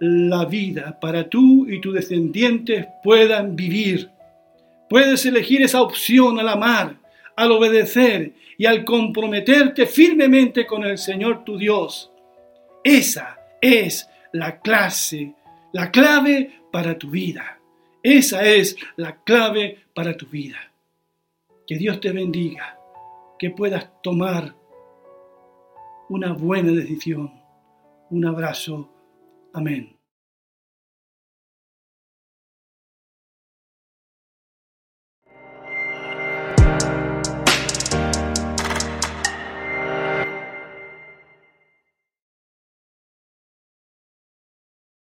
la 0.00 0.46
vida 0.46 0.98
para 0.98 1.28
tú 1.28 1.68
y 1.68 1.80
tus 1.80 1.94
descendientes 1.94 2.86
puedan 3.04 3.54
vivir. 3.54 4.10
Puedes 4.88 5.24
elegir 5.26 5.62
esa 5.62 5.82
opción 5.82 6.40
al 6.40 6.48
amar, 6.48 6.96
al 7.36 7.52
obedecer 7.52 8.32
y 8.58 8.66
al 8.66 8.84
comprometerte 8.84 9.86
firmemente 9.86 10.66
con 10.66 10.84
el 10.84 10.98
Señor 10.98 11.44
tu 11.44 11.58
Dios. 11.58 12.10
Esa 12.82 13.38
es 13.60 14.08
la 14.32 14.60
clase, 14.60 15.34
la 15.72 15.90
clave 15.90 16.60
para 16.72 16.98
tu 16.98 17.10
vida. 17.10 17.58
Esa 18.02 18.42
es 18.44 18.76
la 18.96 19.22
clave 19.22 19.84
para 19.94 20.16
tu 20.16 20.26
vida. 20.26 20.58
Que 21.66 21.76
Dios 21.76 22.00
te 22.00 22.10
bendiga, 22.10 22.78
que 23.38 23.50
puedas 23.50 23.90
tomar 24.02 24.54
una 26.08 26.32
buena 26.32 26.72
decisión. 26.72 27.32
Un 28.10 28.24
abrazo. 28.24 28.99
Amém. 29.52 29.99